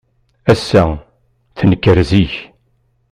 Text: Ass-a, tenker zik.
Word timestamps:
Ass-a, 0.51 0.83
tenker 1.57 1.99
zik. 2.09 2.35